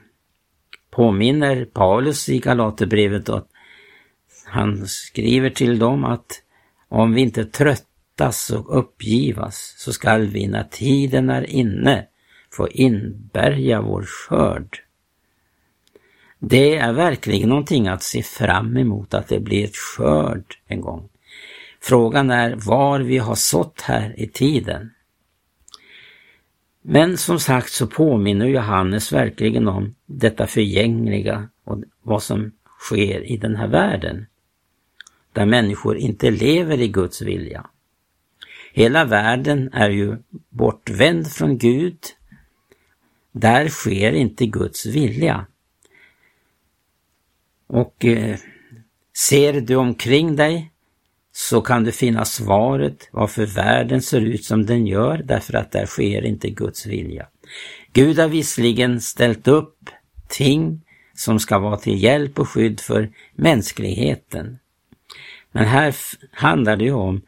påminner 0.91 1.65
Paulus 1.65 2.29
i 2.29 2.39
Galaterbrevet 2.39 3.29
att 3.29 3.49
han 4.47 4.87
skriver 4.87 5.51
till 5.51 5.79
dem 5.79 6.05
att 6.05 6.43
om 6.89 7.15
vi 7.15 7.21
inte 7.21 7.45
tröttas 7.45 8.51
och 8.51 8.79
uppgivas 8.79 9.75
så 9.79 9.93
skall 9.93 10.27
vi 10.27 10.47
när 10.47 10.65
tiden 10.65 11.31
är 11.31 11.51
inne 11.51 12.07
få 12.53 12.69
inbärga 12.69 13.81
vår 13.81 14.03
skörd. 14.03 14.86
Det 16.49 16.77
är 16.77 16.93
verkligen 16.93 17.49
någonting 17.49 17.89
att 17.89 18.03
se 18.03 18.23
fram 18.23 18.77
emot 18.77 19.15
att 19.15 19.29
det 19.29 19.41
blir 19.41 19.65
ett 19.65 19.77
skörd 19.77 20.45
en 20.67 20.81
gång. 20.81 21.09
Frågan 21.81 22.31
är 22.31 22.55
var 22.57 23.01
vi 23.01 23.19
har 23.19 23.35
sått 23.35 23.81
här 23.81 24.21
i 24.21 24.29
tiden. 24.29 24.91
Men 26.83 27.17
som 27.17 27.41
sagt 27.41 27.73
så 27.73 27.87
påminner 27.87 28.47
Johannes 28.47 29.13
verkligen 29.13 29.69
om 29.69 29.95
detta 30.07 30.47
förgängliga 30.47 31.49
och 31.65 31.83
vad 32.03 32.23
som 32.23 32.53
sker 32.79 33.33
i 33.33 33.37
den 33.37 33.57
här 33.57 33.69
världen. 33.69 34.27
Där 35.33 35.47
människor 35.47 35.97
inte 35.97 36.31
lever 36.31 36.81
i 36.81 36.89
Guds 36.89 37.23
vilja. 37.23 37.67
Hela 38.73 39.05
världen 39.05 39.71
är 39.73 39.91
ju 39.91 40.17
bortvänd 40.49 41.33
från 41.33 41.59
Gud. 41.59 41.99
Där 43.33 43.69
sker 43.69 44.13
inte 44.13 44.47
Guds 44.47 44.87
vilja. 44.87 45.47
Och 47.67 48.05
eh, 48.05 48.37
ser 49.29 49.61
du 49.61 49.77
omkring 49.77 50.37
dig 50.37 50.73
så 51.33 51.61
kan 51.61 51.85
du 51.85 51.93
finna 51.93 52.25
svaret 52.25 53.09
varför 53.13 53.47
världen 53.47 54.03
ser 54.03 54.21
ut 54.21 54.45
som 54.45 54.67
den 54.67 54.87
gör 54.87 55.23
därför 55.25 55.55
att 55.55 55.73
där 55.73 55.87
sker 55.87 56.25
inte 56.25 56.51
Guds 56.51 56.87
vilja. 56.87 57.27
Gud 57.93 58.19
har 58.19 58.29
visserligen 58.29 59.01
ställt 59.01 59.49
upp 59.49 59.91
ting 60.29 60.83
som 61.15 61.39
ska 61.39 61.59
vara 61.59 61.77
till 61.77 62.03
hjälp 62.03 62.39
och 62.39 62.49
skydd 62.49 62.81
för 62.81 63.11
mänskligheten. 63.35 64.59
Men 65.53 65.65
här 65.65 65.95
handlar 66.33 66.77
det 66.77 66.85
ju 66.85 66.93
om 66.93 67.23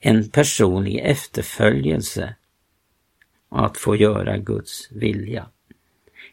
en 0.00 0.28
personlig 0.28 0.98
efterföljelse 0.98 2.34
att 3.50 3.78
få 3.78 3.96
göra 3.96 4.38
Guds 4.38 4.92
vilja. 4.92 5.46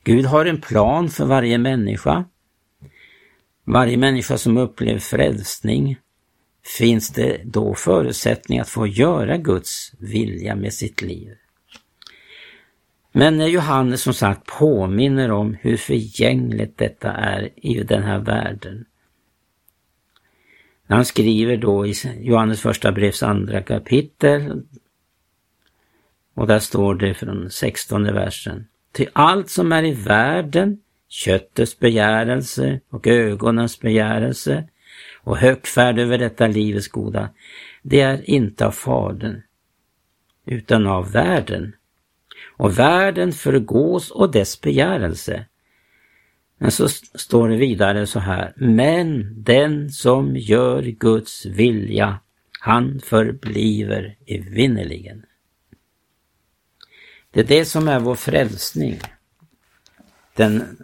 Gud 0.03 0.25
har 0.25 0.45
en 0.45 0.61
plan 0.61 1.09
för 1.09 1.25
varje 1.25 1.57
människa. 1.57 2.25
Varje 3.69 3.97
människa 3.97 4.37
som 4.37 4.57
upplever 4.57 4.99
frälsning 4.99 5.97
finns 6.77 7.09
det 7.09 7.41
då 7.45 7.75
förutsättning 7.75 8.59
att 8.59 8.69
få 8.69 8.87
göra 8.87 9.37
Guds 9.37 9.91
vilja 9.99 10.55
med 10.55 10.73
sitt 10.73 11.01
liv. 11.01 11.35
Men 13.11 13.51
Johannes 13.51 14.01
som 14.01 14.13
sagt 14.13 14.45
påminner 14.45 15.31
om 15.31 15.57
hur 15.61 15.77
förgängligt 15.77 16.77
detta 16.77 17.11
är 17.11 17.49
i 17.55 17.83
den 17.83 18.03
här 18.03 18.19
världen. 18.19 18.85
Han 20.87 21.05
skriver 21.05 21.57
då 21.57 21.87
i 21.87 21.93
Johannes 22.19 22.61
första 22.61 22.91
brevs 22.91 23.23
andra 23.23 23.61
kapitel 23.61 24.63
och 26.33 26.47
där 26.47 26.59
står 26.59 26.95
det 26.95 27.13
från 27.13 27.49
16 27.49 28.03
versen. 28.03 28.67
Till 28.91 29.09
allt 29.13 29.49
som 29.49 29.71
är 29.71 29.83
i 29.83 29.93
världen, 29.93 30.79
köttets 31.09 31.79
begärelse 31.79 32.79
och 32.89 33.07
ögonens 33.07 33.79
begärelse 33.79 34.67
och 35.23 35.37
högfärd 35.37 35.99
över 35.99 36.17
detta 36.17 36.47
livets 36.47 36.87
goda, 36.87 37.29
det 37.81 38.01
är 38.01 38.29
inte 38.29 38.65
av 38.65 38.71
Fadern, 38.71 39.41
utan 40.45 40.87
av 40.87 41.11
världen. 41.11 41.75
Och 42.57 42.79
världen 42.79 43.31
förgås 43.31 44.11
och 44.11 44.31
dess 44.31 44.61
begärelse. 44.61 45.45
Men 46.57 46.71
så 46.71 46.89
står 47.13 47.49
det 47.49 47.57
vidare 47.57 48.07
så 48.07 48.19
här, 48.19 48.53
men 48.55 49.33
den 49.43 49.89
som 49.89 50.35
gör 50.35 50.81
Guds 50.81 51.45
vilja, 51.45 52.19
han 52.59 52.99
förbliver 52.99 54.17
evinnerligen. 54.25 55.25
Det 57.31 57.39
är 57.39 57.43
det 57.43 57.65
som 57.65 57.87
är 57.87 57.99
vår 57.99 58.15
frälsning. 58.15 58.99
Den 60.37 60.77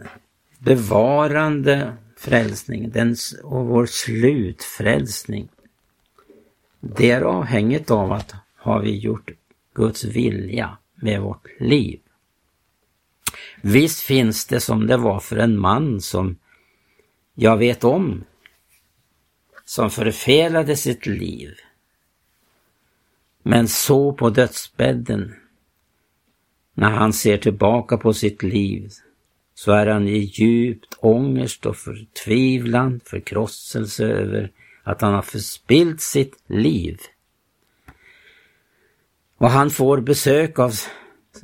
bevarande 0.59 1.97
frälsning 2.17 2.89
den, 2.89 3.15
och 3.43 3.65
vår 3.65 3.85
slutfrälsning. 3.85 5.49
Det 6.79 7.11
är 7.11 7.21
avhängigt 7.21 7.91
av 7.91 8.11
att 8.11 8.33
har 8.55 8.81
vi 8.81 8.97
gjort 8.97 9.31
Guds 9.73 10.03
vilja 10.03 10.77
med 10.95 11.21
vårt 11.21 11.47
liv. 11.59 11.99
Visst 13.61 13.99
finns 13.99 14.45
det 14.45 14.59
som 14.59 14.87
det 14.87 14.97
var 14.97 15.19
för 15.19 15.37
en 15.37 15.59
man 15.59 16.01
som 16.01 16.35
jag 17.33 17.57
vet 17.57 17.83
om, 17.83 18.23
som 19.65 19.89
förfelade 19.89 20.75
sitt 20.75 21.05
liv. 21.05 21.55
Men 23.43 23.67
så 23.67 24.13
på 24.13 24.29
dödsbädden, 24.29 25.35
när 26.73 26.89
han 26.89 27.13
ser 27.13 27.37
tillbaka 27.37 27.97
på 27.97 28.13
sitt 28.13 28.43
liv, 28.43 28.91
så 29.53 29.71
är 29.71 29.87
han 29.87 30.07
i 30.07 30.17
djupt 30.17 30.97
ångest 30.99 31.65
och 31.65 31.77
förtvivlan, 31.77 32.99
förkrosselse 33.05 34.05
över 34.05 34.51
att 34.83 35.01
han 35.01 35.13
har 35.13 35.21
förspilt 35.21 36.01
sitt 36.01 36.43
liv. 36.47 36.99
Och 39.37 39.49
han 39.49 39.69
får 39.69 40.01
besök 40.01 40.59
av 40.59 40.73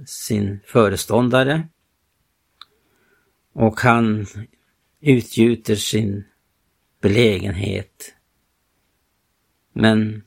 sin 0.05 0.59
föreståndare 0.65 1.67
och 3.53 3.79
han 3.79 4.25
utgjuter 5.01 5.75
sin 5.75 6.23
belägenhet. 7.01 8.13
Men 9.73 10.23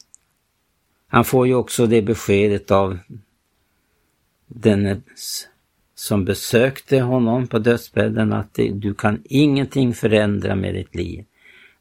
han 1.07 1.25
får 1.25 1.47
ju 1.47 1.55
också 1.55 1.87
det 1.87 2.03
beskedet 2.03 2.71
av 2.71 2.99
den 4.47 5.03
som 6.03 6.25
besökte 6.25 7.01
honom 7.01 7.47
på 7.47 7.59
dödsbädden 7.59 8.33
att 8.33 8.55
du 8.55 8.95
kan 8.95 9.23
ingenting 9.25 9.95
förändra 9.95 10.55
med 10.57 10.75
ditt 10.75 10.95
liv. 10.95 11.25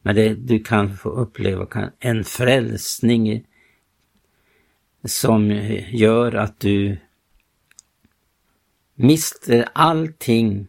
Men 0.02 0.16
det, 0.16 0.34
du 0.34 0.64
kan 0.64 0.98
få 0.98 1.10
uppleva 1.10 1.66
kan, 1.66 1.92
en 2.00 2.24
frälsning 2.24 3.46
som 5.04 5.52
gör 5.92 6.36
att 6.36 6.60
du 6.60 6.98
mister 8.96 9.70
allting 9.74 10.68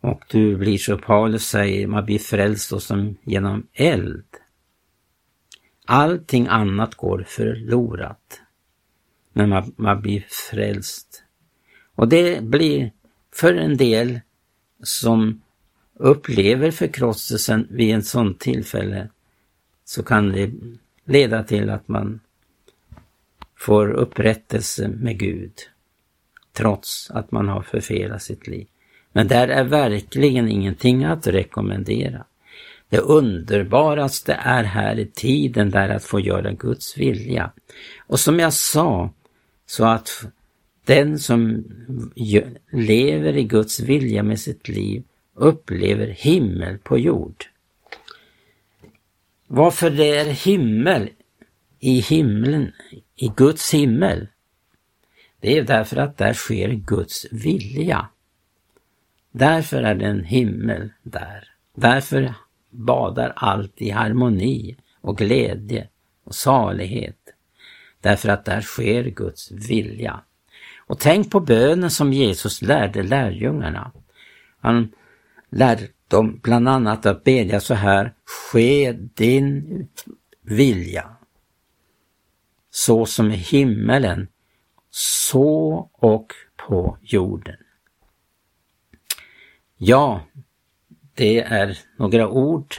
och 0.00 0.22
du 0.28 0.56
blir 0.56 0.78
så 0.78 0.98
Paulus 0.98 1.46
säger, 1.48 1.86
man 1.86 2.04
blir 2.04 2.18
frälst 2.18 2.70
då 2.70 2.80
som 2.80 3.16
genom 3.24 3.66
eld. 3.72 4.26
Allting 5.86 6.46
annat 6.46 6.94
går 6.94 7.24
förlorat 7.28 8.40
Men 9.32 9.48
man, 9.48 9.72
man 9.76 10.00
blir 10.00 10.26
frälst. 10.28 11.23
Och 11.94 12.08
det 12.08 12.42
blir 12.42 12.92
för 13.32 13.54
en 13.54 13.76
del 13.76 14.20
som 14.82 15.42
upplever 15.94 16.70
förkrosselsen 16.70 17.66
vid 17.70 17.94
en 17.94 18.02
sån 18.02 18.34
tillfälle 18.34 19.08
så 19.84 20.02
kan 20.02 20.32
det 20.32 20.50
leda 21.04 21.44
till 21.44 21.70
att 21.70 21.88
man 21.88 22.20
får 23.56 23.90
upprättelse 23.90 24.88
med 24.88 25.18
Gud 25.18 25.52
trots 26.52 27.10
att 27.10 27.32
man 27.32 27.48
har 27.48 27.62
förfelat 27.62 28.22
sitt 28.22 28.46
liv. 28.46 28.66
Men 29.12 29.28
där 29.28 29.48
är 29.48 29.64
verkligen 29.64 30.48
ingenting 30.48 31.04
att 31.04 31.26
rekommendera. 31.26 32.24
Det 32.88 32.98
underbaraste 32.98 34.32
är 34.32 34.64
här 34.64 34.98
i 34.98 35.06
tiden 35.06 35.70
där 35.70 35.88
att 35.88 36.04
få 36.04 36.20
göra 36.20 36.52
Guds 36.52 36.96
vilja. 36.96 37.50
Och 38.06 38.20
som 38.20 38.38
jag 38.38 38.52
sa, 38.52 39.10
så 39.66 39.84
att 39.84 40.24
den 40.84 41.18
som 41.18 41.64
lever 42.72 43.36
i 43.36 43.44
Guds 43.44 43.80
vilja 43.80 44.22
med 44.22 44.40
sitt 44.40 44.68
liv 44.68 45.02
upplever 45.34 46.06
himmel 46.06 46.78
på 46.78 46.98
jord. 46.98 47.44
Varför 49.46 49.90
det 49.90 50.16
är 50.16 50.24
himmel 50.24 51.10
i 51.80 52.00
himlen, 52.00 52.72
i 53.16 53.32
Guds 53.36 53.74
himmel? 53.74 54.28
Det 55.40 55.58
är 55.58 55.62
därför 55.62 55.96
att 55.96 56.16
där 56.16 56.32
sker 56.32 56.68
Guds 56.68 57.26
vilja. 57.30 58.08
Därför 59.32 59.82
är 59.82 59.94
det 59.94 60.06
en 60.06 60.24
himmel 60.24 60.90
där. 61.02 61.48
Därför 61.74 62.34
badar 62.70 63.32
allt 63.36 63.82
i 63.82 63.90
harmoni 63.90 64.76
och 65.00 65.18
glädje 65.18 65.88
och 66.24 66.34
salighet. 66.34 67.18
Därför 68.00 68.28
att 68.28 68.44
där 68.44 68.60
sker 68.60 69.04
Guds 69.04 69.52
vilja. 69.52 70.20
Och 70.86 71.00
tänk 71.00 71.30
på 71.30 71.40
bönen 71.40 71.90
som 71.90 72.12
Jesus 72.12 72.62
lärde 72.62 73.02
lärjungarna. 73.02 73.92
Han 74.60 74.92
lärde 75.50 75.88
dem 76.08 76.40
bland 76.42 76.68
annat 76.68 77.06
att 77.06 77.24
bedja 77.24 77.60
så 77.60 77.74
här, 77.74 78.14
ske 78.24 78.92
din 78.92 79.88
vilja. 80.42 81.16
Så 82.70 83.06
som 83.06 83.30
i 83.30 83.36
himmelen, 83.36 84.28
så 84.90 85.90
och 85.92 86.32
på 86.56 86.98
jorden. 87.02 87.56
Ja, 89.76 90.20
det 91.14 91.40
är 91.40 91.78
några 91.98 92.28
ord 92.28 92.74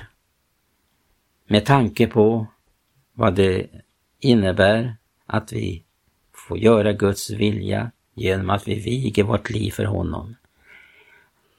med 1.48 1.66
tanke 1.66 2.08
på 2.08 2.48
vad 3.14 3.36
det 3.36 3.68
innebär 4.20 4.96
att 5.26 5.54
vi 5.54 5.86
får 6.34 6.58
göra 6.58 6.94
Guds 6.94 7.30
vilja 7.30 7.92
genom 8.16 8.50
att 8.50 8.68
vi 8.68 8.76
viger 8.76 9.24
vårt 9.24 9.50
liv 9.50 9.72
för 9.72 9.86
honom. 9.86 10.36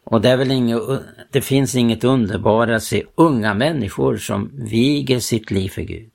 Och 0.05 0.21
det, 0.21 0.29
är 0.29 0.37
väl 0.37 0.51
inget, 0.51 0.83
det 1.31 1.41
finns 1.41 1.75
inget 1.75 2.05
underbart 2.05 2.69
att 2.69 2.83
se 2.83 3.05
unga 3.15 3.55
människor 3.55 4.17
som 4.17 4.51
viger 4.55 5.21
sitt 5.21 5.51
liv 5.51 5.69
för 5.69 5.83
Gud. 5.83 6.13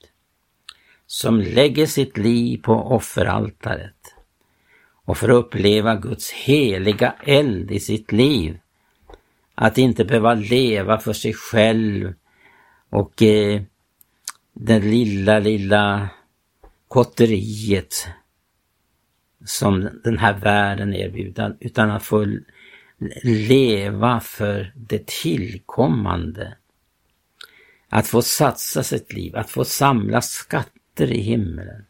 Som 1.08 1.40
lägger 1.40 1.86
sitt 1.86 2.18
liv 2.18 2.58
på 2.58 2.74
offeraltaret 2.74 4.16
och 5.06 5.18
får 5.18 5.30
uppleva 5.30 5.96
Guds 5.96 6.32
heliga 6.32 7.16
eld 7.24 7.72
i 7.72 7.80
sitt 7.80 8.12
liv 8.12 8.58
att 9.56 9.78
inte 9.78 10.06
behöva 10.06 10.34
leva 10.34 11.00
för 11.00 11.14
sig 11.14 11.34
själv 11.34 12.14
och 12.90 13.22
eh, 13.22 13.62
det 14.54 14.80
lilla, 14.80 15.40
lilla 15.40 16.10
kotteriet 16.88 18.08
som 19.46 19.90
den 20.04 20.18
här 20.18 20.34
världen 20.34 20.94
erbjuder, 20.94 21.56
utan 21.60 21.92
att 21.92 22.04
få 22.04 22.26
leva 23.24 24.20
för 24.20 24.74
det 24.76 25.08
tillkommande. 25.08 26.54
Att 27.90 28.08
få 28.08 28.22
satsa 28.22 28.84
sitt 28.84 29.14
liv, 29.14 29.36
att 29.36 29.50
få 29.50 29.66
samla 29.66 30.22
skatter 30.22 31.12
i 31.12 31.22
himlen. 31.22 31.86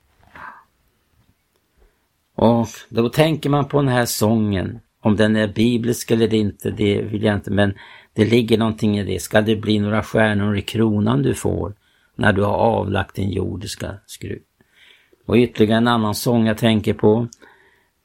Och 2.35 2.67
då 2.89 3.09
tänker 3.09 3.49
man 3.49 3.67
på 3.67 3.81
den 3.81 3.87
här 3.87 4.05
sången 4.05 4.79
om 5.01 5.15
den 5.15 5.35
är 5.35 5.47
biblisk 5.47 6.11
eller 6.11 6.33
inte, 6.33 6.71
det 6.71 7.01
vill 7.01 7.23
jag 7.23 7.35
inte, 7.35 7.51
men 7.51 7.73
det 8.13 8.25
ligger 8.25 8.57
någonting 8.57 8.99
i 8.99 9.03
det. 9.03 9.21
Ska 9.21 9.41
det 9.41 9.55
bli 9.55 9.79
några 9.79 10.03
stjärnor 10.03 10.57
i 10.57 10.61
kronan 10.61 11.21
du 11.21 11.33
får 11.33 11.73
när 12.15 12.33
du 12.33 12.43
har 12.43 12.53
avlagt 12.53 13.15
din 13.15 13.29
jordiska 13.29 13.95
skruv? 14.05 14.41
Och 15.25 15.35
ytterligare 15.35 15.77
en 15.77 15.87
annan 15.87 16.15
sång 16.15 16.47
jag 16.47 16.57
tänker 16.57 16.93
på. 16.93 17.27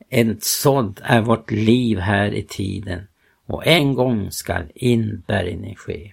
En 0.08 0.38
sådd 0.40 1.00
är 1.02 1.20
vårt 1.20 1.50
liv 1.50 1.98
här 1.98 2.34
i 2.34 2.42
tiden 2.42 3.06
och 3.46 3.66
en 3.66 3.94
gång 3.94 4.30
skall 4.30 4.64
inbärgning 4.74 5.76
ske. 5.76 6.12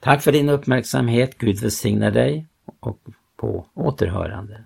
Tack 0.00 0.22
för 0.22 0.32
din 0.32 0.48
uppmärksamhet. 0.48 1.38
Gud 1.38 1.60
välsigne 1.60 2.10
dig 2.10 2.46
och 2.80 2.98
på 3.36 3.66
återhörande. 3.74 4.64